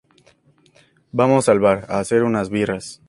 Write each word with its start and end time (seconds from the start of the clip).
Vamos 1.11 1.47
al 1.47 1.59
bar 1.59 1.85
a 1.87 1.99
hacer 1.99 2.23
unas 2.23 2.49
birras 2.49 2.99